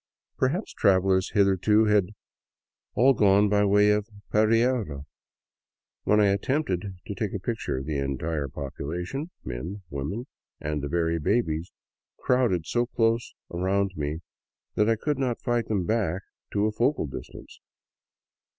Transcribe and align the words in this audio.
Perhaps 0.35 0.73
travelers 0.73 1.29
hitherto 1.35 1.85
had 1.85 2.07
all 2.95 3.13
gone 3.13 3.49
by 3.49 3.63
way 3.63 3.91
of 3.91 4.09
Pereira. 4.31 5.05
When 6.05 6.19
I 6.19 6.29
attempted 6.29 6.97
to 7.05 7.13
take 7.13 7.35
a 7.35 7.39
picture, 7.39 7.83
the 7.83 7.99
entire 7.99 8.47
population, 8.47 9.29
men, 9.43 9.83
women, 9.91 10.25
and 10.59 10.81
the 10.81 10.89
very 10.89 11.19
babies, 11.19 11.71
crowded 12.17 12.65
so 12.65 12.87
close 12.87 13.35
around 13.53 13.91
me 13.95 14.21
that 14.73 14.89
I 14.89 14.95
could 14.95 15.19
not 15.19 15.39
fight 15.39 15.67
them 15.67 15.85
back 15.85 16.23
to 16.53 16.65
a 16.65 16.71
focal 16.71 17.05
distance. 17.05 17.59